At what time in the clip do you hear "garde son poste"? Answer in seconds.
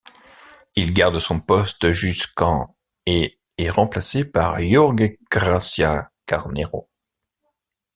0.95-1.91